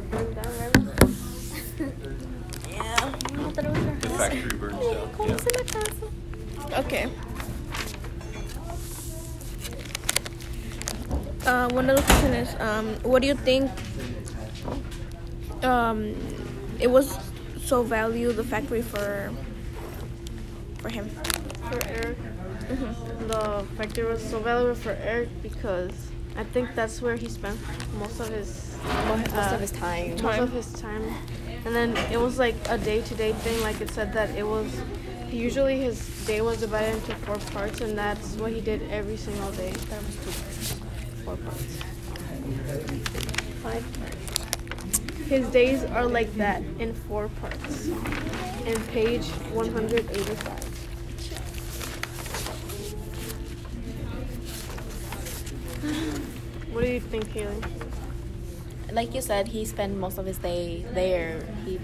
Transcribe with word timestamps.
that 0.00 0.10
burned 0.10 0.34
down, 0.34 0.52
right? 0.58 1.92
Yeah. 2.70 2.94
I 2.94 3.50
thought 3.50 3.64
it 3.64 3.70
was 3.70 3.78
her 3.78 3.94
The 3.96 4.08
house. 4.08 4.18
factory 4.18 4.58
burns 4.58 4.76
down. 4.78 6.10
Yeah. 6.70 6.80
Okay. 6.80 7.10
Uh, 11.46 11.68
one 11.70 11.88
other 11.90 12.02
question 12.02 12.34
is, 12.34 12.54
um, 12.60 12.86
what 13.02 13.22
do 13.22 13.28
you 13.28 13.34
think? 13.34 13.70
Um, 15.64 16.14
it 16.78 16.88
was 16.90 17.18
so 17.64 17.82
value 17.82 18.32
the 18.32 18.44
factory 18.44 18.82
for 18.82 19.32
for 20.78 20.88
him. 20.90 21.08
For 21.70 21.80
Eric, 21.88 22.16
the 23.26 23.64
factory 23.76 24.04
was 24.04 24.22
so 24.22 24.38
valuable 24.40 24.74
for 24.74 24.92
Eric 25.02 25.28
because 25.42 25.90
I 26.38 26.44
think 26.44 26.74
that's 26.74 27.02
where 27.02 27.16
he 27.16 27.28
spent 27.28 27.58
most 27.98 28.20
of 28.20 28.28
his 28.28 28.76
Most 29.08 29.34
uh, 29.34 29.50
of 29.54 29.60
his 29.60 29.72
time. 29.72 30.10
most 30.22 30.38
of 30.38 30.52
his 30.52 30.72
time. 30.72 31.02
And 31.66 31.74
then 31.74 31.96
it 32.12 32.18
was 32.18 32.38
like 32.38 32.54
a 32.68 32.78
day 32.78 33.02
to 33.02 33.14
day 33.14 33.32
thing. 33.32 33.60
Like 33.60 33.80
it 33.80 33.90
said 33.90 34.12
that 34.12 34.30
it 34.36 34.46
was 34.46 34.70
usually 35.30 35.80
his 35.80 35.98
day 36.26 36.40
was 36.40 36.60
divided 36.60 36.94
into 36.94 37.14
four 37.26 37.38
parts, 37.52 37.80
and 37.80 37.98
that's 37.98 38.36
what 38.36 38.52
he 38.52 38.60
did 38.60 38.80
every 38.90 39.16
single 39.16 39.50
day. 39.52 39.72
That 39.90 40.00
was 40.06 40.16
two 40.24 40.30
parts, 40.30 40.72
four 41.24 41.36
parts, 41.36 41.82
five 43.62 43.84
parts. 43.98 45.28
His 45.28 45.48
days 45.50 45.82
are 45.84 46.06
like 46.06 46.32
that 46.36 46.62
in 46.78 46.94
four 46.94 47.28
parts. 47.40 47.88
In 48.64 48.80
page 48.92 49.26
185. 49.52 50.77
You 56.98 57.08
think, 57.08 57.28
Haley? 57.28 57.62
Like 58.90 59.14
you 59.14 59.20
said, 59.20 59.48
he 59.48 59.64
spent 59.64 59.96
most 59.96 60.18
of 60.18 60.26
his 60.26 60.38
day 60.38 60.84
there. 60.94 61.44
He, 61.64 61.78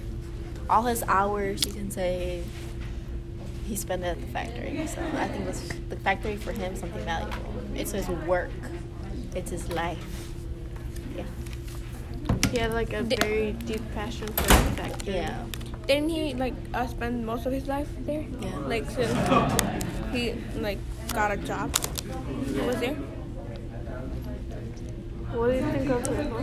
all 0.69 0.83
his 0.83 1.03
hours, 1.05 1.65
you 1.65 1.73
can 1.73 1.91
say, 1.91 2.43
he 3.67 3.77
spent 3.77 4.03
it 4.03 4.07
at 4.09 4.21
the 4.21 4.27
factory. 4.27 4.87
So 4.87 5.01
I 5.17 5.29
think 5.29 5.45
this, 5.45 5.69
the 5.89 5.97
factory 5.97 6.37
for 6.37 6.53
him 6.53 6.75
something 6.75 7.05
valuable. 7.05 7.55
It's 7.75 7.93
his 7.93 8.09
work. 8.09 8.51
It's 9.35 9.51
his 9.51 9.71
life. 9.71 10.05
Yeah. 11.17 11.25
He 12.51 12.59
had 12.59 12.73
like 12.73 12.93
a 12.93 13.03
Di- 13.03 13.17
very 13.21 13.53
deep 13.53 13.83
passion 13.95 14.27
for 14.29 14.43
the 14.43 14.83
factory. 14.83 15.15
Yeah. 15.15 15.45
Didn't 15.87 16.09
he 16.09 16.35
like 16.35 16.55
uh, 16.73 16.87
spend 16.87 17.25
most 17.27 17.47
of 17.47 17.53
his 17.53 17.67
life 17.67 17.89
there? 18.01 18.25
Yeah. 18.41 18.59
Like 18.59 18.91
since 18.91 19.13
he 20.13 20.35
like 20.59 20.79
got 21.13 21.31
a 21.31 21.37
job, 21.37 21.71
he 22.47 22.61
was 22.61 22.77
there. 22.81 22.97
What 25.35 25.51
do 25.51 25.57
you 25.57 25.63
think 25.63 25.91
of 25.91 26.09
it? 26.09 26.31
Huh? 26.31 26.43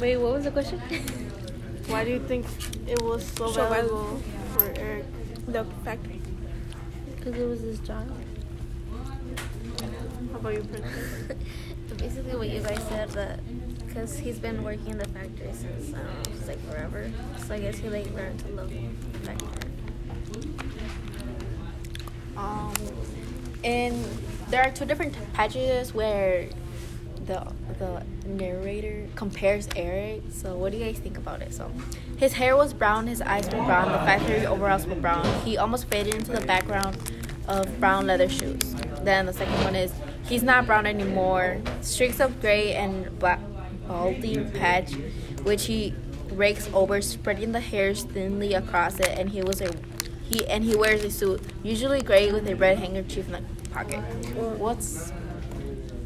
Wait, 0.00 0.16
what 0.16 0.32
was 0.32 0.44
the 0.44 0.50
question? 0.50 0.80
Why 1.86 2.04
do 2.04 2.10
you 2.10 2.20
think 2.20 2.46
it 2.88 3.02
was 3.02 3.24
so, 3.26 3.52
So 3.52 3.68
valuable 3.68 4.22
for 4.56 4.72
Eric? 4.76 5.04
The 5.46 5.64
factory. 5.84 6.20
Because 7.16 7.34
it 7.36 7.46
was 7.46 7.60
his 7.60 7.78
job. 7.80 8.08
How 10.32 10.38
about 10.38 10.54
you, 10.54 10.62
Princess? 10.62 11.36
Basically, 11.98 12.34
what 12.36 12.48
you 12.48 12.60
guys 12.60 12.82
said 12.88 13.10
that 13.10 13.40
because 13.86 14.18
he's 14.18 14.38
been 14.38 14.64
working 14.64 14.92
in 14.92 14.98
the 14.98 15.08
factory 15.08 15.52
since 15.52 15.92
I 15.94 15.98
don't 15.98 16.06
know, 16.06 16.32
it's 16.34 16.48
like 16.48 16.60
forever. 16.66 17.12
So 17.46 17.54
I 17.54 17.60
guess 17.60 17.76
he 17.76 17.90
like 17.90 18.10
learned 18.14 18.38
to 18.40 18.48
love 18.52 18.70
the 18.70 19.18
factory. 19.18 19.48
Um, 22.36 22.74
and 23.64 24.04
there 24.48 24.62
are 24.62 24.70
two 24.70 24.84
different 24.84 25.16
passages 25.32 25.94
where 25.94 26.48
the 27.26 27.46
the 27.78 28.02
narrator 28.26 29.06
compares 29.14 29.68
Eric. 29.76 30.22
So 30.30 30.56
what 30.56 30.72
do 30.72 30.78
you 30.78 30.84
guys 30.84 30.98
think 30.98 31.18
about 31.18 31.42
it? 31.42 31.52
So 31.52 31.70
his 32.16 32.32
hair 32.34 32.56
was 32.56 32.72
brown, 32.72 33.06
his 33.06 33.20
eyes 33.20 33.46
were 33.46 33.62
brown, 33.64 33.90
the 33.90 33.98
factory 33.98 34.46
overalls 34.46 34.86
were 34.86 34.94
brown. 34.94 35.24
He 35.44 35.56
almost 35.56 35.86
faded 35.86 36.14
into 36.14 36.32
the 36.32 36.46
background 36.46 36.96
of 37.48 37.80
brown 37.80 38.06
leather 38.06 38.28
shoes. 38.28 38.74
Then 39.02 39.26
the 39.26 39.32
second 39.32 39.64
one 39.64 39.74
is 39.74 39.92
he's 40.28 40.42
not 40.42 40.66
brown 40.66 40.86
anymore. 40.86 41.60
Streaks 41.80 42.20
of 42.20 42.40
gray 42.40 42.74
and 42.74 43.18
black 43.18 43.40
balding 43.88 44.50
patch, 44.52 44.92
which 45.42 45.66
he 45.66 45.94
rakes 46.30 46.68
over, 46.72 47.02
spreading 47.02 47.52
the 47.52 47.60
hairs 47.60 48.04
thinly 48.04 48.54
across 48.54 48.98
it, 49.00 49.08
and 49.18 49.30
he 49.30 49.42
was 49.42 49.60
a 49.60 49.72
he 50.28 50.46
and 50.46 50.64
he 50.64 50.74
wears 50.76 51.04
a 51.04 51.10
suit, 51.10 51.42
usually 51.62 52.00
gray 52.00 52.32
with 52.32 52.48
a 52.48 52.56
red 52.56 52.78
handkerchief 52.78 53.28
pocket. 53.72 54.00
What's 54.58 55.12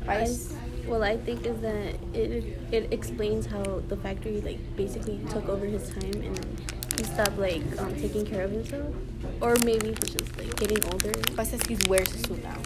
I, 0.09 0.19
Vice? 0.21 0.55
well, 0.87 1.03
I 1.03 1.17
think 1.17 1.47
is 1.47 1.61
that 1.61 1.95
it 2.15 2.59
it 2.71 2.93
explains 2.93 3.47
how 3.47 3.83
the 3.89 3.97
factory 3.97 4.41
like 4.41 4.61
basically 4.77 5.21
took 5.31 5.49
over 5.49 5.67
his 5.67 5.91
time 5.91 6.23
and 6.23 6.39
he 6.97 7.05
stopped 7.05 7.39
like 7.39 7.63
um, 7.79 7.95
taking 7.97 8.25
care 8.25 8.45
of 8.45 8.51
himself, 8.51 8.95
or 9.41 9.57
maybe 9.65 9.89
he's 9.89 10.15
just 10.15 10.37
like 10.39 10.55
getting 10.57 10.83
older. 10.93 11.13
Vice 11.33 11.51
says 11.51 11.63
he 11.67 11.77
wears 11.87 12.13
a 12.15 12.19
suit 12.19 12.43
now. 12.43 12.57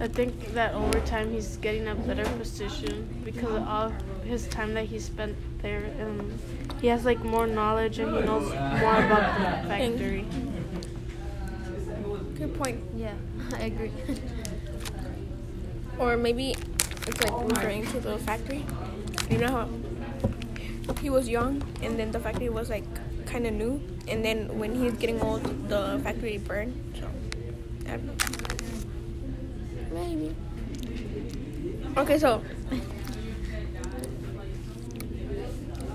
I 0.00 0.08
think 0.08 0.52
that 0.54 0.74
over 0.74 0.98
time 1.00 1.32
he's 1.32 1.58
getting 1.58 1.86
a 1.86 1.94
better 1.94 2.24
position 2.38 3.06
because 3.24 3.54
of 3.54 3.68
all 3.68 3.92
his 4.24 4.48
time 4.48 4.74
that 4.74 4.86
he 4.86 4.98
spent 4.98 5.36
there, 5.62 5.84
and 5.98 6.38
he 6.80 6.86
has 6.88 7.04
like 7.04 7.22
more 7.22 7.46
knowledge 7.46 7.98
and 7.98 8.14
he 8.14 8.22
knows 8.22 8.48
more 8.80 8.96
about 9.04 9.38
the 9.38 9.68
factory. 9.68 10.24
Good 12.34 12.54
point. 12.58 12.80
I 13.58 13.64
agree. 13.64 13.92
Or 15.98 16.16
maybe 16.16 16.56
it's 17.06 17.20
like 17.22 17.52
referring 17.52 17.86
to 17.88 18.00
the 18.00 18.18
factory. 18.18 18.64
You 19.30 19.38
know 19.38 19.48
how 19.48 19.68
he 21.00 21.10
was 21.10 21.28
young 21.28 21.62
and 21.82 21.98
then 21.98 22.12
the 22.12 22.20
factory 22.20 22.48
was 22.48 22.70
like 22.70 22.84
kind 23.26 23.46
of 23.46 23.54
new, 23.54 23.80
and 24.08 24.24
then 24.24 24.58
when 24.58 24.74
he's 24.74 24.92
getting 24.94 25.20
old, 25.20 25.42
the 25.68 26.00
factory 26.04 26.38
burned. 26.38 26.76
So, 26.98 27.08
I 27.86 27.96
don't 27.96 28.06
know. 28.06 28.14
Maybe. 29.92 30.36
Okay, 31.96 32.18
so 32.18 32.42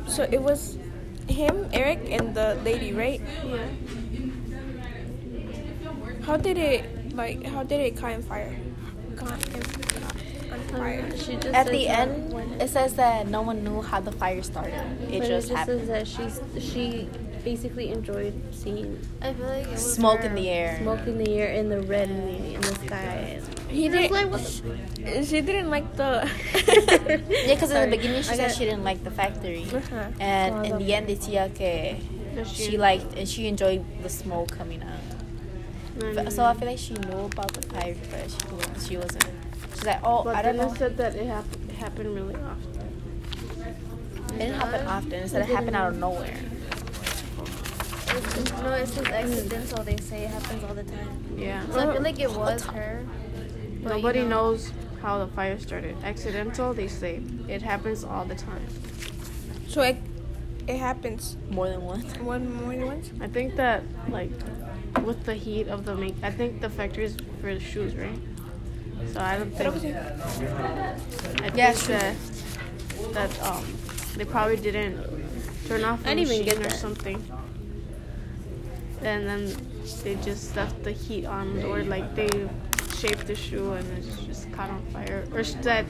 so 0.07 0.23
it 0.23 0.41
was 0.41 0.77
him, 1.27 1.69
Eric, 1.73 1.99
and 2.09 2.33
the 2.33 2.55
lady, 2.63 2.93
right? 2.93 3.21
Yeah. 3.45 3.67
How 6.23 6.37
did 6.37 6.57
it 6.57 6.96
like? 7.17 7.43
How 7.45 7.63
did 7.63 7.81
it 7.81 7.97
caught 7.97 8.13
on 8.13 8.21
fire? 8.23 8.55
Caught 9.15 9.31
on 9.31 9.63
on 10.53 10.59
fire. 10.71 11.17
she 11.17 11.33
At 11.51 11.67
the 11.67 11.87
end, 11.87 12.31
when- 12.31 12.61
it 12.61 12.69
says 12.69 12.93
that 12.95 13.27
no 13.27 13.41
one 13.41 13.63
knew 13.63 13.81
how 13.81 13.99
the 13.99 14.11
fire 14.11 14.41
started. 14.43 14.73
It 15.11 15.19
but 15.19 15.27
just 15.27 15.47
it 15.47 15.49
just 15.49 15.51
happened. 15.51 15.79
says 15.87 15.87
that 15.89 16.07
she's 16.07 16.63
she 16.63 17.09
basically 17.43 17.91
enjoyed 17.91 18.33
seeing 18.51 18.99
I 19.21 19.31
feel 19.33 19.45
like 19.47 19.65
it 19.67 19.71
was 19.71 19.93
Smoke 19.95 20.19
her. 20.19 20.27
in 20.27 20.35
the 20.35 20.49
air. 20.49 20.77
smoke 20.81 21.07
in 21.07 21.17
the 21.17 21.29
air 21.37 21.53
and 21.53 21.71
the 21.71 21.81
red 21.81 22.09
in 22.09 22.25
the 22.25 22.53
in 22.55 22.61
the 22.61 22.75
sky. 22.85 23.39
He 23.69 23.89
didn't. 23.89 24.11
like, 24.11 24.31
what 24.31 24.41
sh- 24.41 24.61
she 25.27 25.41
didn't 25.41 25.69
like 25.69 25.95
the. 25.95 26.23
Yeah, 27.47 27.53
because 27.53 27.71
in 27.71 27.89
the 27.89 27.95
beginning 27.97 28.23
she 28.23 28.31
I 28.31 28.35
said 28.35 28.51
she 28.55 28.65
didn't 28.65 28.83
like 28.83 29.03
the 29.03 29.11
factory, 29.11 29.65
Uh-huh. 29.73 30.11
and 30.19 30.65
in 30.65 30.77
the 30.79 30.93
end, 30.93 31.07
decía 31.07 31.53
que 31.53 31.97
That 32.35 32.47
she 32.47 32.77
liked 32.77 33.15
and 33.17 33.27
she 33.27 33.47
enjoyed 33.47 33.83
the 34.03 34.09
smoke 34.09 34.51
coming 34.51 34.81
out. 34.83 34.99
But- 35.99 36.31
So 36.33 36.43
I 36.45 36.53
feel 36.53 36.67
like 36.67 36.77
she 36.77 36.93
knew 36.93 37.25
about 37.25 37.53
the 37.53 37.61
fire, 37.73 37.95
but 38.11 38.29
she 38.29 38.47
wa- 38.55 38.79
she 38.87 38.97
wasn't. 38.97 39.25
She's 39.73 39.85
like, 39.85 39.99
oh, 40.03 40.23
But 40.23 40.35
I 40.35 40.41
don't 40.41 40.57
then 40.57 40.67
know. 40.67 40.73
said 40.75 40.97
that 40.97 41.15
it, 41.15 41.25
hap- 41.27 41.45
it 41.69 41.75
happened 41.75 42.13
really 42.15 42.35
often. 42.35 42.73
It 44.33 44.37
didn't 44.39 44.55
happen 44.55 44.87
often. 44.87 45.13
It 45.13 45.29
said 45.29 45.41
it 45.43 45.53
happened 45.55 45.75
out 45.75 45.89
of 45.93 45.97
nowhere. 45.99 46.37
It's- 48.09 48.51
No, 48.63 48.73
it's 48.73 48.95
just 48.95 49.07
accidental. 49.09 49.83
They 49.83 49.97
say 49.97 50.23
it 50.25 50.29
happens 50.29 50.63
all 50.63 50.73
the 50.73 50.83
time. 50.83 51.23
Yeah. 51.37 51.63
So 51.71 51.89
I 51.89 51.93
feel 51.93 52.01
like 52.01 52.19
it 52.19 52.31
was 52.31 52.63
her. 52.65 53.03
but, 53.83 53.89
you 53.97 54.01
Nobody 54.01 54.21
know, 54.23 54.51
knows 54.51 54.71
how 55.01 55.19
the 55.19 55.27
fire 55.27 55.57
started. 55.59 55.95
Accidental, 56.03 56.73
they 56.73 56.87
say. 56.87 57.21
It 57.47 57.61
happens 57.61 58.03
all 58.03 58.25
the 58.25 58.35
time. 58.35 58.65
So 59.67 59.81
it, 59.81 59.97
it 60.67 60.77
happens 60.77 61.37
More 61.49 61.69
than 61.69 61.81
once. 61.83 62.17
one 62.19 62.51
more 62.55 62.71
than 62.73 62.85
once. 62.85 63.11
I 63.21 63.27
think 63.27 63.55
that, 63.57 63.83
like, 64.09 64.31
with 65.03 65.23
the 65.25 65.33
heat 65.35 65.67
of 65.67 65.85
the 65.85 65.95
make, 65.95 66.15
I 66.23 66.31
think 66.31 66.61
the 66.61 66.69
factory 66.69 67.05
is 67.05 67.17
for 67.41 67.53
the 67.53 67.59
shoes, 67.59 67.95
right? 67.95 68.19
So 69.13 69.19
I 69.19 69.37
don't 69.37 69.51
think. 69.51 69.75
I 71.43 71.49
think 71.49 71.77
that 71.87 72.15
that 73.13 73.41
um 73.43 73.65
they 74.17 74.25
probably 74.25 74.57
didn't 74.57 74.97
turn 75.67 75.83
off 75.83 76.03
the 76.03 76.09
I 76.09 76.15
didn't 76.15 76.31
even 76.31 76.45
machine 76.45 76.45
get 76.45 76.57
or 76.65 76.69
that. 76.69 76.77
something, 76.77 77.23
and 79.01 79.27
then 79.27 79.55
they 80.03 80.15
just 80.15 80.55
left 80.55 80.83
the 80.83 80.91
heat 80.91 81.25
on, 81.25 81.63
or 81.63 81.83
like 81.83 82.15
they 82.15 82.29
shaped 82.97 83.27
the 83.27 83.35
shoe 83.35 83.73
and 83.73 83.85
it 83.97 84.05
just 84.25 84.51
caught 84.51 84.69
on 84.69 84.81
fire, 84.93 85.27
or 85.33 85.43
that 85.43 85.85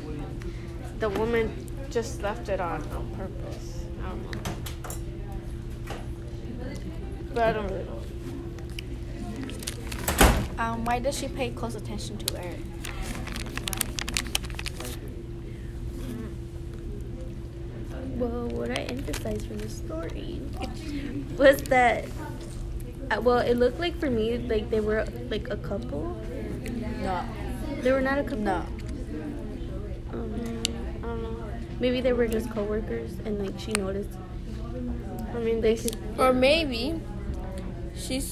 the 1.00 1.10
woman 1.10 1.52
just 1.90 2.22
left 2.22 2.50
it 2.50 2.60
on 2.60 2.82
on 2.92 3.08
purpose. 3.16 3.86
I 4.04 4.10
don't 4.10 4.24
know, 4.24 4.54
but 7.34 7.44
I 7.44 7.54
don't 7.54 7.68
really 7.72 7.84
know. 7.86 7.97
Um, 10.58 10.86
why 10.86 11.00
does 11.00 11.18
she 11.18 11.28
pay 11.28 11.52
close 11.52 11.76
attention 11.76 12.18
to 12.18 12.38
Eric? 12.44 12.60
Well, 18.18 18.48
what 18.48 18.72
I 18.72 18.84
emphasized 18.84 19.48
from 19.48 19.60
the 19.60 19.70
story 19.70 20.42
was 21.38 21.62
that, 21.64 22.06
uh, 23.12 23.22
well, 23.22 23.40
it 23.40 23.56
looked 23.56 23.80
like 23.80 24.00
for 24.00 24.10
me 24.10 24.38
like 24.40 24.70
they 24.70 24.80
were 24.80 25.06
like 25.30 25.50
a 25.50 25.58
couple. 25.58 26.18
No, 27.02 27.24
They 27.82 27.92
were 27.92 28.02
not 28.02 28.18
a 28.18 28.24
couple. 28.24 28.40
no. 28.40 28.66
Um, 30.14 30.64
I 31.04 31.08
don't 31.08 31.22
know. 31.22 31.46
maybe 31.80 32.02
they 32.02 32.14
were 32.14 32.28
just 32.28 32.50
coworkers, 32.50 33.12
and 33.26 33.40
like 33.40 33.60
she 33.60 33.72
noticed. 33.74 34.10
I 35.36 35.40
mean, 35.40 35.62
they 35.62 35.76
could. 35.76 35.96
Or 36.18 36.34
maybe 36.34 37.00
she's 37.96 38.26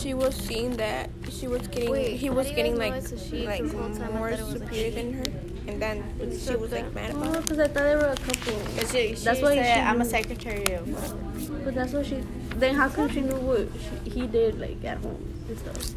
she 0.00 0.14
was 0.14 0.34
seeing 0.34 0.76
that 0.76 1.10
she 1.30 1.46
was 1.48 1.66
getting 1.68 1.90
Wait, 1.90 2.16
he 2.16 2.30
was 2.30 2.48
getting 2.50 2.76
guys 2.76 2.78
know 2.78 2.88
like 2.94 3.02
it's 3.04 3.12
a 3.12 3.18
she? 3.28 3.46
like 3.46 3.60
'Cause 3.62 3.72
the 3.72 3.78
whole 3.78 3.94
time 3.94 4.14
I 4.14 4.18
more 4.18 4.30
thought 4.30 4.38
it 4.40 4.44
was 4.44 4.54
a 4.54 4.58
superior 4.60 4.90
she. 4.90 4.96
than 4.96 5.12
her, 5.14 5.24
and 5.68 5.82
then 5.82 6.38
she 6.38 6.56
was 6.56 6.72
like 6.72 6.94
mad 6.94 7.10
oh, 7.14 7.16
about 7.22 7.34
Oh, 7.34 7.38
it. 7.38 7.42
because 7.42 7.58
I 7.58 7.68
thought 7.68 7.74
they 7.84 7.96
were 7.96 8.12
a 8.12 8.16
couple. 8.16 8.52
She, 8.92 9.14
she 9.16 9.24
That's 9.24 9.40
why 9.42 9.54
said, 9.56 9.74
she 9.74 9.80
I'm 9.80 10.00
a 10.00 10.04
secretary 10.04 10.74
of 10.74 10.88
whatever. 10.88 11.64
But 11.64 11.74
that's 11.74 11.92
what 11.92 12.06
she. 12.06 12.22
Then 12.56 12.74
how 12.74 12.88
come 12.88 13.08
she 13.10 13.20
knew 13.20 13.36
what 13.36 13.68
she, 14.04 14.10
he 14.10 14.26
did 14.26 14.58
like 14.60 14.82
at 14.84 14.98
home 14.98 15.22
and 15.48 15.58
stuff? 15.58 15.94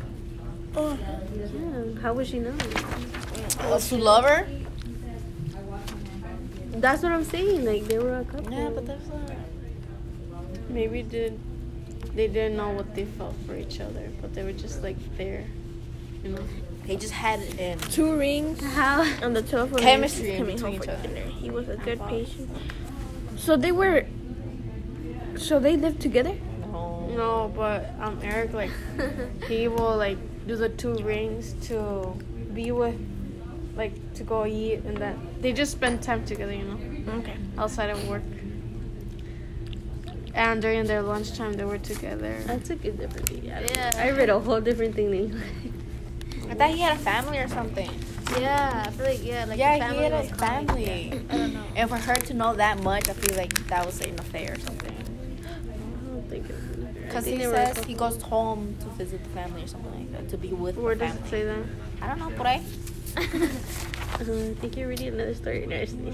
Oh, 0.75 0.97
Yeah. 1.36 2.01
How 2.01 2.13
would 2.13 2.27
she 2.27 2.39
know? 2.39 2.54
Was 3.69 3.89
to 3.89 3.97
love 3.97 4.24
her? 4.25 4.47
That's 6.74 7.04
what 7.04 7.12
I'm 7.12 7.25
saying. 7.25 7.65
Like 7.65 7.86
they 7.86 8.00
were 8.00 8.19
a 8.19 8.25
couple. 8.25 8.51
Yeah, 8.54 8.69
but 8.69 8.86
there's 8.86 9.07
a. 9.09 9.36
Maybe 10.69 11.04
did 11.04 11.38
they 12.15 12.27
didn't 12.27 12.57
know 12.57 12.69
what 12.71 12.94
they 12.95 13.06
felt 13.06 13.36
for 13.45 13.56
each 13.56 13.80
other, 13.80 14.09
but 14.21 14.33
they 14.33 14.44
were 14.44 14.53
just 14.53 14.81
like 14.83 14.98
there, 15.18 15.45
you 16.24 16.30
know. 16.31 16.44
They 16.86 16.95
just 16.98 17.13
had 17.13 17.39
it 17.39 17.59
in. 17.59 17.80
two 17.80 18.18
rings 18.18 18.59
How? 18.74 19.01
on 19.24 19.33
the 19.33 19.42
telephone. 19.44 19.80
Chemistry 19.80 20.31
in 20.31 20.38
coming 20.39 20.56
between 20.56 20.74
home 20.74 20.81
each 20.81 20.86
for 20.89 20.92
other. 20.95 21.07
dinner. 21.07 21.27
He 21.30 21.50
was 21.51 21.69
a 21.69 21.77
good 21.77 22.00
patient. 22.07 22.50
So 23.38 23.56
they 23.56 23.71
were. 23.71 24.06
So 25.38 25.59
they 25.59 25.77
lived 25.77 26.01
together. 26.01 26.36
No. 26.71 27.07
No, 27.15 27.51
but 27.56 27.94
um, 28.00 28.19
Eric 28.24 28.54
like 28.54 28.71
he 29.47 29.68
will 29.68 29.95
like 29.95 30.18
do 30.47 30.56
the 30.56 30.69
two 30.69 30.95
rings 31.04 31.54
to 31.68 32.13
be 32.54 32.71
with, 32.71 32.95
like 33.75 33.94
to 34.15 34.24
go 34.24 34.45
eat, 34.45 34.81
and 34.86 34.97
that 34.97 35.15
they 35.42 35.54
just 35.54 35.71
spend 35.71 36.01
time 36.01 36.25
together, 36.25 36.54
you 36.54 36.63
know, 36.65 37.13
Okay. 37.19 37.36
outside 37.57 37.89
of 37.92 38.07
work. 38.07 38.24
And 40.33 40.62
during 40.62 40.86
their 40.86 41.01
lunchtime, 41.01 41.54
they 41.54 41.66
were 41.66 41.78
together. 41.78 42.38
I 42.48 42.57
took 42.57 42.83
it 42.86 42.98
differently. 42.98 43.51
I, 43.51 43.62
Yeah. 43.62 43.92
I 43.98 44.10
read 44.12 44.30
a 44.30 44.39
whole 44.39 44.62
different 44.62 44.95
thing 44.95 45.12
than 45.12 45.28
you. 45.33 45.42
I 46.50 46.54
thought 46.56 46.69
he 46.72 46.80
had 46.80 46.95
a 46.98 47.00
family 47.00 47.38
or 47.38 47.48
something. 47.48 47.89
Yeah, 48.39 48.86
I 48.88 48.92
feel 48.92 49.06
like 49.06 49.24
yeah, 49.25 49.45
like 49.45 49.60
yeah, 49.60 49.74
the 49.78 49.80
family 49.86 49.98
he 49.98 50.04
had 50.04 50.13
a 50.13 50.16
was 50.18 50.31
calling. 50.31 50.68
family. 50.68 51.12
I 51.30 51.38
don't 51.38 51.54
know. 51.54 51.63
And 51.75 51.89
for 51.89 51.98
her 51.98 52.16
to 52.16 52.33
know 52.33 52.54
that 52.56 52.81
much, 52.83 53.10
I 53.10 53.13
feel 53.13 53.36
like 53.38 53.54
that 53.68 53.86
was 53.86 54.00
an 54.01 54.18
affair 54.19 54.54
or 54.54 54.60
something. 54.60 54.95
I 55.44 56.10
don't 56.13 56.30
think 56.30 56.50
it 56.50 56.56
was. 56.56 56.62
Because 57.06 57.25
he 57.25 57.38
they 57.38 57.48
were 57.48 57.54
a 57.56 57.74
says 57.75 57.83
he 57.86 57.94
goes 57.94 58.22
home 58.22 58.78
to 58.80 58.86
visit 58.92 59.22
the 59.24 59.30
family 59.31 59.63
or 59.63 59.68
something 59.68 59.92
like 59.94 60.12
that, 60.13 60.30
to 60.30 60.38
be 60.38 60.50
with 60.50 60.78
Where 60.78 60.95
the 60.95 61.06
does 61.07 61.13
family. 61.16 61.28
it 61.28 61.30
say 61.30 61.44
that? 61.44 61.66
I 62.01 62.07
don't 62.07 62.19
know, 62.19 62.31
por 62.38 62.45
ahí. 62.45 62.62
Uh, 64.22 64.24
I 64.24 64.54
think 64.60 64.78
you're 64.78 64.88
reading 64.88 65.07
another 65.07 65.33
story, 65.33 65.66
Nasty. 65.66 66.12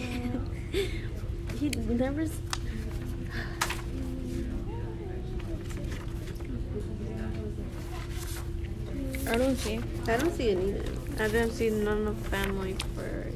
he 1.60 1.69
never. 1.69 2.25
I 9.30 9.36
don't 9.38 9.58
see. 9.58 9.80
I 10.08 10.18
don't 10.18 10.34
see 10.34 10.50
it 10.50 10.58
either. 10.58 11.24
I 11.24 11.28
didn't 11.28 11.52
see 11.52 11.70
none 11.70 12.08
of 12.08 12.18
family 12.28 12.76
for. 12.96 13.28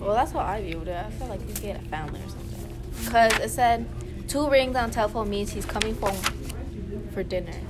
Well, 0.00 0.14
that's 0.14 0.32
how 0.32 0.40
I 0.40 0.62
viewed 0.62 0.88
it. 0.88 0.96
I 0.96 1.10
felt 1.10 1.30
like 1.30 1.58
he 1.58 1.68
had 1.68 1.76
a 1.76 1.84
family 1.88 2.20
or 2.20 2.28
something. 2.28 2.74
Because 3.04 3.38
it 3.38 3.50
said 3.50 3.86
two 4.28 4.48
rings 4.48 4.74
on 4.76 4.90
telephone 4.90 5.28
means 5.28 5.52
he's 5.52 5.66
coming 5.66 5.94
home 5.96 6.16
for 7.12 7.22
dinner. 7.22 7.60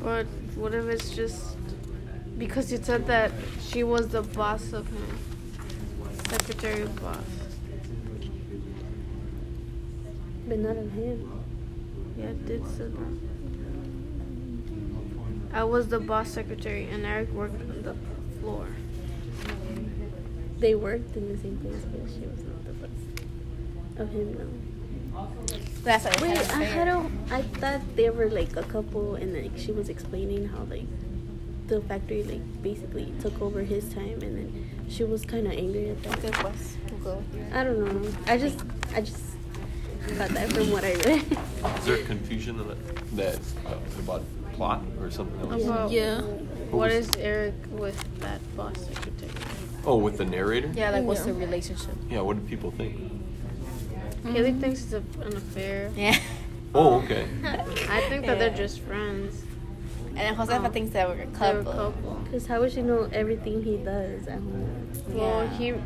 But 0.00 0.26
what 0.56 0.74
if 0.74 0.86
it's 0.86 1.10
just 1.10 1.56
because 2.36 2.72
you 2.72 2.78
said 2.82 3.06
that 3.06 3.30
she 3.60 3.84
was 3.84 4.08
the 4.08 4.22
boss 4.22 4.72
of 4.72 4.88
him, 4.88 5.18
secretary 6.28 6.86
boss. 7.00 7.18
But 10.48 10.58
not 10.58 10.76
of 10.76 10.90
him. 10.92 11.44
Yeah, 12.18 12.26
it 12.26 12.46
did 12.46 12.66
say 12.66 12.88
that. 12.88 13.31
I 15.52 15.64
was 15.64 15.88
the 15.88 16.00
boss 16.00 16.30
secretary, 16.30 16.88
and 16.90 17.04
Eric 17.04 17.30
worked 17.32 17.60
on 17.60 17.82
the 17.82 17.94
floor. 18.40 18.66
They 20.58 20.74
worked 20.74 21.16
in 21.16 21.28
the 21.28 21.36
same 21.38 21.58
place, 21.58 21.82
but 21.92 22.08
she 22.10 22.26
was 22.26 22.42
not 22.44 22.64
the 22.64 22.72
boss 22.72 22.90
of 23.98 24.10
him. 24.10 24.38
No. 24.38 25.28
That's 25.82 26.04
what 26.04 26.20
Wait, 26.22 26.38
I 26.38 26.64
had 26.64 26.88
a. 26.88 27.10
I 27.30 27.42
thought 27.42 27.80
they 27.96 28.08
were 28.08 28.30
like 28.30 28.56
a 28.56 28.62
couple, 28.62 29.16
and 29.16 29.34
like 29.34 29.58
she 29.58 29.72
was 29.72 29.88
explaining 29.88 30.48
how 30.48 30.62
like 30.70 30.86
the 31.66 31.80
factory 31.82 32.22
like 32.22 32.62
basically 32.62 33.12
took 33.20 33.40
over 33.42 33.62
his 33.62 33.92
time, 33.92 34.22
and 34.22 34.36
then 34.38 34.70
she 34.88 35.04
was 35.04 35.24
kind 35.24 35.46
of 35.46 35.52
angry 35.52 35.90
at 35.90 36.02
that. 36.04 36.20
This 36.22 36.42
was 36.42 36.76
Google. 36.88 37.22
I 37.52 37.64
don't 37.64 38.02
know. 38.02 38.12
I 38.26 38.38
just, 38.38 38.60
I 38.94 39.02
just 39.02 39.22
got 40.16 40.30
that 40.30 40.50
from 40.52 40.70
what 40.70 40.84
I 40.84 40.94
read. 40.94 41.38
Is 41.78 41.84
there 41.84 41.98
confusion 42.04 42.58
in 42.60 42.68
that, 42.68 43.06
that 43.16 43.40
uh, 43.66 43.76
about 43.98 44.22
plot 44.52 44.82
or 45.00 45.10
something 45.10 45.40
else? 45.50 45.64
About 45.64 45.90
Yeah. 45.90 46.20
what 46.70 46.90
is 46.90 47.08
Eric 47.18 47.54
with 47.70 47.96
that 48.20 48.40
boss 48.56 48.74
secretary? 48.86 49.30
Oh, 49.84 49.96
with 49.96 50.18
the 50.18 50.24
narrator? 50.24 50.70
Yeah, 50.74 50.90
like 50.90 51.04
what's 51.04 51.22
the 51.24 51.34
relationship? 51.34 51.94
Yeah, 52.08 52.20
what 52.20 52.36
do 52.36 52.42
people 52.48 52.70
think? 52.70 52.96
Kaylee 54.24 54.60
thinks 54.60 54.84
it's 54.84 54.92
a, 54.92 55.02
an 55.26 55.36
affair. 55.36 55.90
Yeah. 55.96 56.16
Oh, 56.74 57.02
okay. 57.02 57.26
I 57.90 58.00
think 58.08 58.24
that 58.24 58.38
they're 58.38 58.48
just 58.48 58.80
friends. 58.80 59.42
And 60.16 60.16
then 60.16 60.34
Josefa 60.36 60.68
Oh. 60.68 60.70
thinks 60.70 60.92
that 60.94 61.06
we're 61.06 61.24
a 61.24 61.26
They're 61.26 61.58
a 61.60 61.64
couple. 61.64 61.72
couple. 61.92 62.24
Cause 62.32 62.46
how 62.46 62.60
would 62.60 62.72
she 62.72 62.80
know 62.80 63.10
everything 63.12 63.62
he 63.62 63.76
does 63.76 64.26
at 64.26 64.38
home? 64.40 64.88
Well, 65.08 65.44
Yeah. 65.58 65.76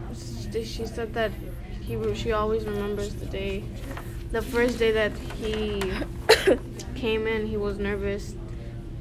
he 0.52 0.62
she 0.64 0.86
said 0.86 1.12
that 1.14 1.32
he 1.82 1.98
she 2.14 2.30
always 2.30 2.64
remembers 2.64 3.16
the 3.16 3.26
day, 3.26 3.64
the 4.30 4.40
first 4.42 4.78
day 4.78 4.92
that 4.92 5.10
he 5.42 5.82
came 6.94 7.26
in. 7.26 7.48
He 7.48 7.56
was 7.56 7.78
nervous. 7.78 8.36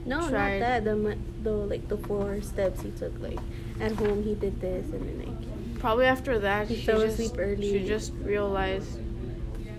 No, 0.05 0.29
Tried. 0.29 0.59
not 0.59 0.65
that. 0.65 0.83
The 0.85 1.17
the 1.43 1.51
like 1.51 1.87
the 1.87 1.97
four 1.97 2.41
steps 2.41 2.81
he 2.81 2.91
took. 2.91 3.13
Like 3.19 3.39
at 3.79 3.91
home 3.93 4.23
he 4.23 4.35
did 4.35 4.61
this, 4.61 4.85
and 4.91 5.01
then 5.01 5.27
like 5.27 5.79
Probably 5.79 6.05
after 6.05 6.39
that, 6.39 6.67
He 6.67 6.77
she 6.77 6.85
fell 6.85 7.01
just 7.01 7.19
asleep 7.19 7.39
early. 7.39 7.71
she 7.79 7.87
just 7.87 8.13
realized 8.23 8.99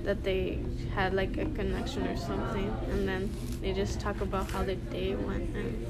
that 0.05 0.23
they 0.23 0.61
had 0.95 1.14
like 1.14 1.37
a 1.37 1.47
connection 1.47 2.06
or 2.06 2.16
something, 2.16 2.73
and 2.90 3.09
then 3.09 3.30
they 3.61 3.73
just 3.73 3.99
talk 3.99 4.21
about 4.21 4.49
how 4.50 4.62
their 4.62 4.76
day 4.76 5.14
went. 5.16 5.54
And 5.56 5.87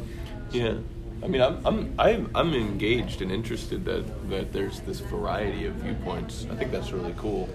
Yeah. 0.53 0.75
I 1.23 1.29
mean, 1.29 1.41
I'm, 1.41 1.67
I'm, 1.67 1.95
I'm, 1.99 2.31
I'm 2.35 2.55
engaged 2.55 3.23
and 3.23 3.33
interested 3.33 3.85
that, 3.87 4.29
that 4.31 4.53
there's 4.53 4.81
this 4.81 5.01
variety 5.01 5.65
of 5.65 5.75
viewpoints. 5.77 6.47
I 6.51 6.55
think 6.57 6.71
that's 6.71 6.93
really 6.93 7.15
cool. 7.17 7.49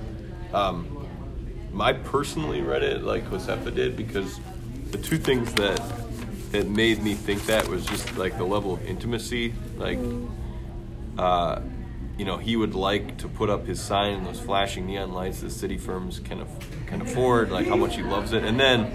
Um, 0.51 1.07
I 1.79 1.93
personally 1.93 2.61
read 2.61 2.81
it 2.83 3.03
like 3.03 3.29
Josefa 3.29 3.73
did 3.73 3.95
because 3.95 4.39
the 4.89 4.97
two 4.97 5.17
things 5.17 5.53
that 5.53 5.79
that 6.51 6.67
made 6.67 7.01
me 7.01 7.13
think 7.15 7.45
that 7.45 7.67
was 7.67 7.85
just 7.85 8.17
like 8.17 8.37
the 8.37 8.43
level 8.43 8.73
of 8.73 8.85
intimacy. 8.85 9.53
Like, 9.77 9.99
uh, 11.17 11.61
you 12.17 12.25
know, 12.25 12.37
he 12.37 12.55
would 12.55 12.75
like 12.75 13.17
to 13.19 13.27
put 13.27 13.49
up 13.49 13.65
his 13.65 13.81
sign, 13.81 14.13
in 14.13 14.23
those 14.23 14.39
flashing 14.39 14.85
neon 14.85 15.13
lights 15.13 15.41
that 15.41 15.51
city 15.51 15.77
firms 15.77 16.19
can 16.19 16.41
af- 16.41 16.85
can 16.87 17.01
afford, 17.01 17.51
like 17.51 17.67
how 17.67 17.75
much 17.77 17.95
he 17.95 18.03
loves 18.03 18.33
it. 18.33 18.43
And 18.43 18.59
then, 18.59 18.93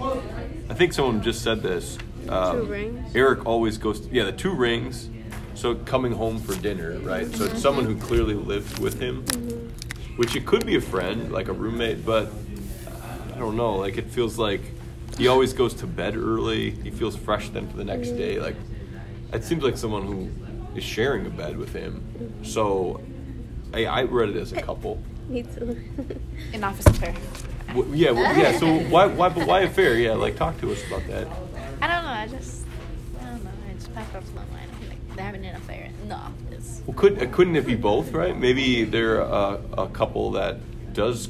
I 0.69 0.73
think 0.73 0.93
someone 0.93 1.21
just 1.21 1.43
said 1.43 1.61
this. 1.61 1.97
Um, 2.29 2.57
Two 2.57 2.65
rings? 2.65 3.15
Eric 3.15 3.45
always 3.45 3.77
goes. 3.77 4.01
To, 4.01 4.13
yeah, 4.13 4.23
the 4.23 4.31
two 4.31 4.53
rings. 4.53 5.09
So 5.55 5.73
coming 5.73 6.11
home 6.11 6.37
for 6.37 6.53
dinner, 6.55 6.99
right? 6.99 7.27
So 7.33 7.45
it's 7.45 7.61
someone 7.61 7.85
who 7.85 7.95
clearly 7.97 8.35
lived 8.35 8.77
with 8.77 8.99
him, 9.01 9.25
which 10.15 10.35
it 10.35 10.45
could 10.45 10.67
be 10.67 10.75
a 10.75 10.81
friend, 10.81 11.31
like 11.31 11.47
a 11.47 11.53
roommate, 11.53 12.05
but 12.05 12.31
I 13.33 13.39
don't 13.39 13.55
know. 13.57 13.75
Like 13.75 13.97
it 13.97 14.05
feels 14.11 14.37
like 14.37 14.61
he 15.17 15.27
always 15.27 15.53
goes 15.53 15.73
to 15.75 15.87
bed 15.87 16.15
early. 16.15 16.71
He 16.71 16.91
feels 16.91 17.15
fresh 17.15 17.49
then 17.49 17.67
for 17.69 17.77
the 17.77 17.85
next 17.85 18.11
day. 18.11 18.39
Like 18.39 18.55
it 19.33 19.43
seems 19.43 19.63
like 19.63 19.77
someone 19.77 20.03
who 20.03 20.29
is 20.77 20.83
sharing 20.83 21.25
a 21.25 21.29
bed 21.29 21.57
with 21.57 21.73
him. 21.73 22.03
So 22.43 23.01
I, 23.73 23.85
I 23.85 24.03
read 24.03 24.29
it 24.29 24.35
as 24.37 24.51
a 24.53 24.61
couple. 24.61 25.01
me 25.27 25.43
too. 25.43 25.77
An 26.53 26.63
office 26.63 26.85
affair. 26.85 27.13
W- 27.69 27.93
yeah, 27.93 28.11
well, 28.11 28.37
yeah. 28.37 28.57
So 28.57 28.79
why, 28.89 29.07
why, 29.07 29.29
but 29.29 29.47
why 29.47 29.61
affair? 29.61 29.95
Yeah, 29.95 30.13
like 30.13 30.35
talk 30.37 30.59
to 30.61 30.71
us 30.71 30.85
about 30.87 31.05
that. 31.07 31.27
I 31.81 31.87
don't 31.87 32.03
know. 32.05 32.11
I 32.11 32.27
just, 32.27 32.65
I 33.19 33.25
don't 33.25 33.43
know. 33.43 33.49
I 33.69 33.73
just 33.73 33.93
passed 33.93 34.09
across 34.09 34.29
my 34.33 34.45
mind. 34.45 34.69
I 34.71 34.79
feel 34.79 34.89
like 34.89 35.15
they're 35.15 35.25
having 35.25 35.45
an 35.45 35.55
affair. 35.55 35.89
No, 36.07 36.15
office. 36.15 36.81
Well, 36.85 36.95
could 36.95 37.21
uh, 37.21 37.25
couldn't 37.31 37.55
it 37.57 37.65
be 37.65 37.75
both, 37.75 38.13
right? 38.13 38.37
Maybe 38.37 38.85
they're 38.85 39.19
a, 39.19 39.59
a 39.77 39.87
couple 39.89 40.31
that 40.31 40.57
does. 40.93 41.27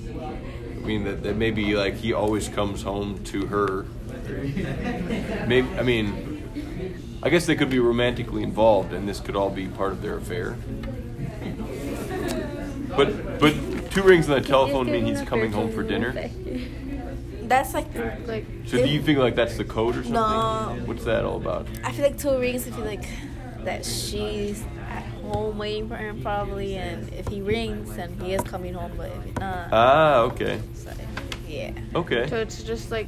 I 0.87 0.89
mean, 0.89 1.03
that, 1.03 1.23
that 1.23 1.35
maybe 1.35 1.75
like 1.75 1.95
he 1.95 2.13
always 2.13 2.47
comes 2.47 2.81
home 2.81 3.21
to 3.25 3.45
her. 3.47 3.85
Maybe 5.45 5.67
I 5.77 5.83
mean, 5.83 7.19
I 7.21 7.27
guess 7.27 7.45
they 7.45 7.57
could 7.57 7.69
be 7.69 7.79
romantically 7.79 8.41
involved, 8.41 8.93
and 8.93 9.05
this 9.05 9.19
could 9.19 9.35
all 9.35 9.49
be 9.49 9.67
part 9.67 9.91
of 9.91 10.01
their 10.01 10.15
affair. 10.15 10.55
But 12.95 13.37
but 13.37 13.53
two 13.91 14.01
rings 14.01 14.29
on 14.29 14.41
the 14.41 14.47
telephone 14.47 14.89
mean 14.89 15.05
he's 15.05 15.21
coming 15.23 15.51
home 15.51 15.73
for 15.73 15.83
dinner? 15.83 16.13
That's 17.43 17.73
like 17.73 17.93
Like 18.25 18.45
So 18.65 18.77
do 18.77 18.87
you 18.87 19.01
think 19.01 19.19
like 19.19 19.35
that's 19.35 19.57
the 19.57 19.65
code 19.65 19.97
or 19.97 20.03
something? 20.03 20.13
No. 20.13 20.77
What's 20.85 21.03
that 21.03 21.25
all 21.25 21.35
about? 21.35 21.67
I 21.83 21.91
feel 21.91 22.05
like 22.05 22.17
two 22.17 22.39
rings. 22.39 22.65
I 22.65 22.71
feel 22.71 22.85
like 22.85 23.09
that 23.65 23.83
she's 23.83 24.63
home 25.27 25.57
waiting 25.57 25.87
for 25.87 25.95
him 25.97 26.21
probably, 26.21 26.75
and 26.77 27.11
if 27.13 27.27
he 27.27 27.41
rings, 27.41 27.95
then 27.95 28.17
he 28.19 28.33
is 28.33 28.41
coming 28.41 28.73
home. 28.73 28.91
But 28.97 29.11
if 29.11 29.39
not, 29.39 29.69
Ah, 29.71 30.19
okay. 30.31 30.59
it's 30.71 30.85
like, 30.85 30.97
yeah. 31.47 31.71
Okay. 31.95 32.27
so 32.27 32.37
it's 32.37 32.63
just 32.63 32.91
like 32.91 33.07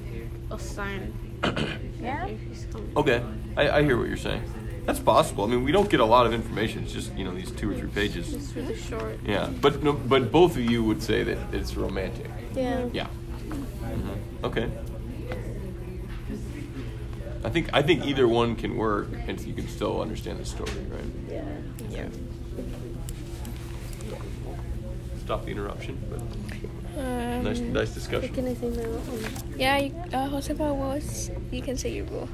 a 0.51 0.59
sign. 0.59 1.13
Yeah. 2.01 2.27
If 2.27 2.39
he's 2.47 2.65
coming. 2.71 2.91
Okay. 2.95 3.21
I, 3.57 3.69
I 3.79 3.83
hear 3.83 3.97
what 3.97 4.07
you're 4.07 4.15
saying. 4.15 4.41
That's 4.85 4.99
possible. 5.01 5.43
I 5.43 5.47
mean, 5.47 5.65
we 5.65 5.73
don't 5.73 5.89
get 5.89 5.99
a 5.99 6.05
lot 6.05 6.25
of 6.25 6.33
information. 6.33 6.83
It's 6.83 6.93
just, 6.93 7.13
you 7.13 7.25
know, 7.25 7.35
these 7.35 7.51
two 7.51 7.69
or 7.69 7.75
three 7.75 7.89
pages. 7.89 8.33
It's 8.33 8.55
really 8.55 8.77
short. 8.77 9.19
Yeah. 9.25 9.49
But 9.61 9.83
no, 9.83 9.91
but 9.91 10.31
both 10.31 10.55
of 10.55 10.63
you 10.63 10.81
would 10.85 11.03
say 11.03 11.23
that 11.23 11.37
it's 11.51 11.75
romantic. 11.75 12.27
Yeah. 12.55 12.87
Yeah. 12.93 13.07
Mhm. 13.49 14.17
Okay. 14.45 14.71
I 17.43 17.49
think 17.49 17.69
I 17.73 17.81
think 17.81 18.05
either 18.05 18.27
one 18.27 18.55
can 18.55 18.75
work, 18.77 19.07
and 19.27 19.39
you 19.41 19.53
can 19.53 19.67
still 19.67 20.01
understand 20.01 20.39
the 20.39 20.45
story, 20.45 20.71
right? 20.89 21.03
Yeah. 21.29 21.43
Yeah. 21.99 22.09
Stop 25.25 25.45
the 25.45 25.51
interruption. 25.51 25.97
But 26.09 26.21
Um, 26.99 27.43
nice, 27.43 27.59
nice 27.59 27.91
discussion. 27.93 28.33
can 28.33 28.47
I 28.47 28.55
say 28.55 28.69
my 28.69 28.83
role? 28.83 29.01
Yeah, 29.55 29.77
you, 29.77 29.93
uh, 30.11 30.27
Josefa 30.29 30.73
was. 30.75 31.29
You 31.51 31.61
can 31.61 31.77
say 31.77 31.91
your 31.93 32.05
role. 32.05 32.27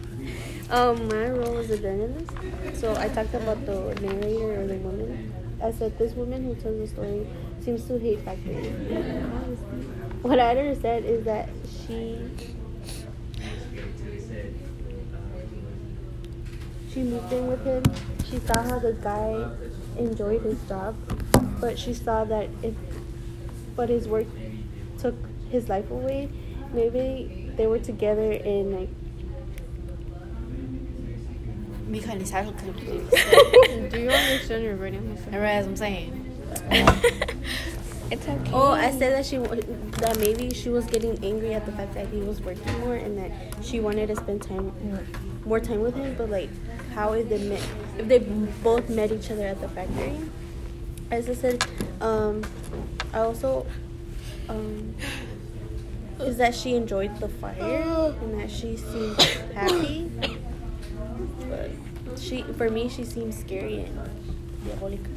Um, 0.72 1.08
my 1.10 1.30
role 1.30 1.58
as 1.58 1.70
a 1.70 1.78
journalist. 1.78 2.32
So 2.74 2.96
I 2.96 3.10
talked 3.10 3.34
about 3.36 3.66
the 3.66 3.94
narrator 4.02 4.62
or 4.62 4.66
the 4.68 4.78
woman. 4.78 5.34
I 5.62 5.72
said 5.72 5.98
this 6.00 6.14
woman 6.14 6.46
who 6.46 6.56
tells 6.56 6.80
the 6.80 6.88
story 6.88 7.28
seems 7.62 7.84
to 7.86 8.00
hate 8.00 8.22
factory. 8.22 8.72
What 10.22 10.40
I 10.40 10.58
understand 10.58 11.06
is 11.06 11.24
that 11.26 11.50
she 11.86 12.18
she 16.92 17.04
moved 17.04 17.32
in 17.34 17.48
with 17.48 17.64
him. 17.66 17.84
She 18.30 18.40
saw 18.40 18.62
how 18.64 18.80
the 18.80 18.94
guy 18.94 19.50
enjoyed 19.98 20.42
his 20.42 20.60
job, 20.68 20.96
but 21.60 21.78
she 21.78 21.94
saw 21.94 22.24
that 22.26 22.50
if 22.64 22.74
but 23.76 23.90
his 23.90 24.08
work 24.08 24.28
took 24.98 25.16
his 25.50 25.70
life 25.70 25.90
away, 25.92 26.30
maybe 26.74 27.52
they 27.56 27.68
were 27.68 27.80
together 27.80 28.32
in 28.32 28.80
like 28.80 28.90
kind 32.04 32.22
of 32.22 32.28
sad 32.28 32.56
because 32.56 33.92
Do 33.92 34.00
you 34.00 34.10
understand 34.10 34.64
your 34.64 34.76
writing? 34.76 35.18
Jose? 35.32 35.32
as 35.32 35.66
I'm 35.68 35.76
saying. 35.76 36.22
It's 38.12 38.28
okay. 38.28 38.52
Oh, 38.54 38.72
I 38.72 38.92
said 38.92 39.14
that 39.14 39.26
she 39.26 39.38
that 39.38 40.18
maybe 40.20 40.54
she 40.54 40.70
was 40.70 40.86
getting 40.86 41.18
angry 41.24 41.56
at 41.56 41.66
the 41.66 41.72
fact 41.72 41.96
that 41.96 42.08
he 42.10 42.20
was 42.20 42.40
working 42.40 42.80
more 42.82 42.96
and 42.96 43.18
that 43.18 43.32
she 43.64 43.80
wanted 43.80 44.08
to 44.08 44.16
spend 44.16 44.44
time 44.44 44.72
more 45.44 45.60
time 45.60 45.82
with 45.82 45.96
him. 45.96 46.14
But 46.16 46.30
like, 46.30 46.50
how 46.96 47.12
if 47.12 47.28
they 47.30 47.38
met 47.50 47.62
if 48.00 48.08
they 48.08 48.20
both 48.64 48.90
met 48.90 49.12
each 49.12 49.30
other 49.30 49.46
at 49.46 49.62
the 49.62 49.68
factory? 49.70 50.18
As 51.12 51.30
I 51.30 51.34
said, 51.34 51.64
um, 52.02 52.44
I 53.14 53.20
also 53.20 53.68
um, 54.50 54.96
is 56.20 56.38
that 56.38 56.56
she 56.56 56.76
enjoyed 56.76 57.20
the 57.20 57.28
fire 57.28 58.16
and 58.22 58.40
that 58.40 58.50
she 58.50 58.78
seemed 58.78 59.22
happy. 59.54 60.10
But 61.50 61.72
she, 62.18 62.42
for 62.44 62.70
me, 62.70 62.90
she 62.90 63.04
seems 63.04 63.38
scary 63.38 63.82
and 63.82 64.00
diabolica. 64.66 65.10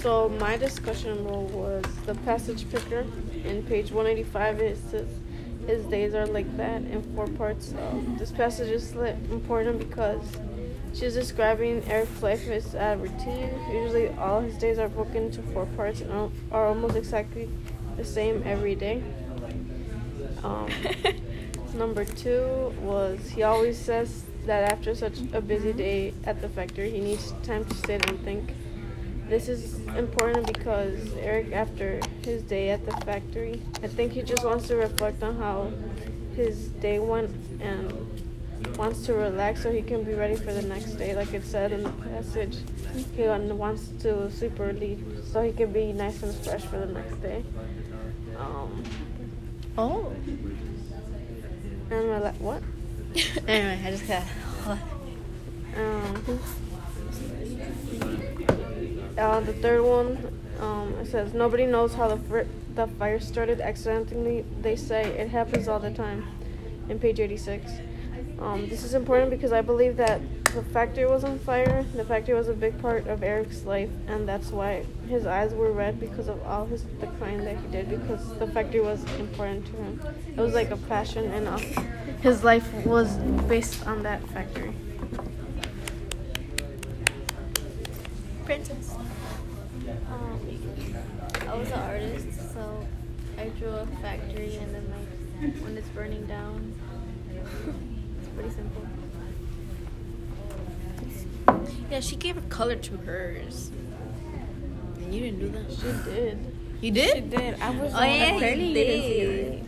So 0.00 0.28
my 0.28 0.56
discussion 0.56 1.24
role 1.24 1.46
was 1.46 1.84
the 2.06 2.14
passage 2.16 2.70
picker. 2.70 3.04
In 3.44 3.64
page 3.64 3.90
185, 3.90 4.60
it 4.60 4.78
says 4.90 5.08
his 5.66 5.84
days 5.86 6.14
are 6.14 6.26
like 6.26 6.56
that 6.56 6.82
in 6.82 7.02
four 7.14 7.26
parts. 7.28 7.74
This 8.18 8.30
passage 8.30 8.70
is 8.70 8.92
important 9.30 9.78
because 9.78 10.22
she's 10.94 11.14
describing 11.14 11.82
Eric's 11.88 12.22
life 12.22 12.46
as 12.48 12.74
a 12.74 12.96
routine. 12.96 13.50
Usually, 13.72 14.08
all 14.10 14.40
his 14.40 14.56
days 14.58 14.78
are 14.78 14.88
broken 14.88 15.26
into 15.26 15.42
four 15.42 15.66
parts 15.76 16.00
and 16.00 16.12
are- 16.12 16.30
are 16.52 16.66
almost 16.66 16.96
exactly 16.96 17.48
the 17.96 18.04
same 18.04 18.42
every 18.44 18.74
day. 18.74 19.02
Um, 20.44 20.68
number 21.74 22.04
two 22.04 22.72
was 22.80 23.18
he 23.30 23.42
always 23.42 23.78
says 23.78 24.24
that 24.46 24.72
after 24.72 24.94
such 24.94 25.18
a 25.32 25.40
busy 25.40 25.72
day 25.72 26.14
at 26.24 26.40
the 26.40 26.48
factory, 26.48 26.90
he 26.90 27.00
needs 27.00 27.32
time 27.42 27.64
to 27.64 27.74
sit 27.74 28.08
and 28.08 28.20
think. 28.24 28.52
This 29.28 29.48
is 29.48 29.74
important 29.96 30.46
because 30.46 31.12
Eric, 31.18 31.52
after 31.52 32.00
his 32.22 32.42
day 32.42 32.70
at 32.70 32.84
the 32.86 32.92
factory, 33.04 33.60
I 33.82 33.88
think 33.88 34.12
he 34.12 34.22
just 34.22 34.44
wants 34.44 34.68
to 34.68 34.76
reflect 34.76 35.22
on 35.22 35.36
how 35.36 35.72
his 36.36 36.68
day 36.80 36.98
went 37.00 37.30
and 37.60 37.92
wants 38.76 39.04
to 39.06 39.14
relax 39.14 39.62
so 39.62 39.72
he 39.72 39.82
can 39.82 40.04
be 40.04 40.14
ready 40.14 40.36
for 40.36 40.52
the 40.52 40.62
next 40.62 40.92
day. 40.92 41.14
Like 41.16 41.34
it 41.34 41.44
said 41.44 41.72
in 41.72 41.82
the 41.82 41.90
passage, 41.90 42.58
he 43.16 43.22
wants 43.24 43.88
to 44.02 44.30
sleep 44.30 44.60
early 44.60 44.98
so 45.32 45.42
he 45.42 45.52
can 45.52 45.72
be 45.72 45.92
nice 45.92 46.22
and 46.22 46.32
fresh 46.44 46.62
for 46.62 46.78
the 46.78 46.86
next 46.86 47.20
day. 47.20 47.42
Um, 48.38 48.84
Oh. 49.78 50.10
and 51.90 52.08
my 52.08 52.18
la- 52.18 52.32
what? 52.38 52.62
Anyway, 53.48 53.80
I 53.84 53.90
just 53.90 54.06
got. 54.06 54.22
Um, 55.76 56.40
uh, 59.18 59.40
the 59.40 59.52
third 59.54 59.82
one, 59.82 60.18
um, 60.60 60.94
it 61.00 61.06
says 61.06 61.34
nobody 61.34 61.66
knows 61.66 61.94
how 61.94 62.08
the 62.08 62.46
the 62.74 62.86
fire 62.98 63.18
started 63.18 63.60
accidentally. 63.60 64.44
They 64.60 64.76
say 64.76 65.04
it 65.18 65.28
happens 65.30 65.68
all 65.68 65.78
the 65.78 65.90
time. 65.90 66.26
In 66.88 66.98
page 67.00 67.18
86. 67.18 67.72
Um, 68.38 68.68
this 68.68 68.84
is 68.84 68.94
important 68.94 69.30
because 69.30 69.50
I 69.50 69.60
believe 69.62 69.96
that 69.96 70.20
the 70.54 70.62
factory 70.62 71.06
was 71.06 71.24
on 71.24 71.38
fire. 71.38 71.84
The 71.94 72.04
factory 72.04 72.34
was 72.34 72.48
a 72.48 72.52
big 72.52 72.80
part 72.80 73.06
of 73.08 73.22
Eric's 73.22 73.64
life, 73.64 73.90
and 74.06 74.28
that's 74.28 74.50
why 74.50 74.84
his 75.08 75.26
eyes 75.26 75.52
were 75.54 75.72
red 75.72 75.98
because 75.98 76.28
of 76.28 76.40
all 76.46 76.66
his 76.66 76.84
the 77.00 77.06
crying 77.18 77.44
that 77.44 77.56
he 77.56 77.66
did. 77.68 77.88
Because 77.88 78.38
the 78.38 78.46
factory 78.46 78.80
was 78.80 79.02
important 79.18 79.66
to 79.66 79.72
him. 79.72 80.00
It 80.28 80.40
was 80.40 80.54
like 80.54 80.70
a 80.70 80.76
passion, 80.76 81.30
and 81.32 81.48
his 82.20 82.44
life 82.44 82.70
was 82.84 83.16
based 83.48 83.86
on 83.86 84.02
that 84.02 84.22
factory. 84.28 84.74
Princess. 88.46 88.94
Um, 88.94 90.40
I 91.48 91.54
was 91.56 91.68
an 91.68 91.78
artist, 91.80 92.52
so 92.54 92.86
I 93.38 93.48
drew 93.58 93.68
a 93.68 93.86
factory, 94.00 94.56
and 94.56 94.74
then 94.74 94.84
like 94.90 95.54
when 95.62 95.76
it's 95.76 95.88
burning 95.88 96.26
down, 96.26 96.72
it's 97.34 98.28
pretty 98.34 98.50
simple. 98.50 98.86
Yeah, 101.90 102.00
she 102.00 102.16
gave 102.16 102.36
a 102.36 102.40
color 102.42 102.76
to 102.76 102.96
hers. 102.98 103.70
And 104.96 105.14
you 105.14 105.20
didn't 105.20 105.40
do 105.40 105.48
that. 105.50 105.70
She 105.72 106.10
did. 106.10 106.38
You 106.80 106.90
did? 106.92 107.14
She 107.14 107.20
did. 107.22 107.60
I 107.60 107.70
was. 107.70 107.92
Oh 107.94 108.00
the 108.00 108.06
yeah, 108.06 108.30
one- 108.30 108.38
Clearly 108.38 108.62
you 108.62 108.68
you 108.68 108.74
didn't 108.74 109.02
see 109.02 109.20
did. 109.20 109.52
it, 109.54 109.62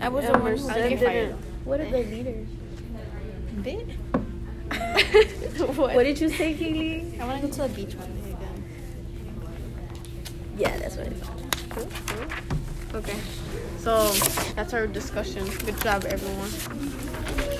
I 0.00 0.08
was 0.08 0.24
the 0.24 0.34
And 0.34 0.42
one 0.42 0.56
who 0.56 0.96
didn't. 0.96 1.32
What 1.64 1.80
are 1.80 1.90
the 1.90 1.98
leaders? 1.98 2.48
Did? 3.62 3.98
What 5.76 6.04
did 6.04 6.20
you 6.20 6.28
say, 6.28 6.54
Kaylee? 6.54 7.20
I 7.20 7.26
want 7.26 7.40
to 7.40 7.46
go 7.46 7.52
to 7.52 7.62
the 7.62 7.68
beach 7.68 7.94
one 7.94 8.12
day 8.22 8.30
again. 8.32 8.64
Yeah, 10.56 10.76
that's 10.78 10.96
what 10.96 11.06
I 11.06 11.10
thought. 11.10 11.42
Okay. 12.94 13.18
So 13.78 14.10
that's 14.54 14.74
our 14.74 14.86
discussion. 14.86 15.46
Good 15.64 15.80
job, 15.80 16.04
everyone. 16.04 17.55